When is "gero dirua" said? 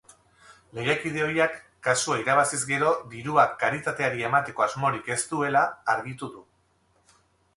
2.71-3.45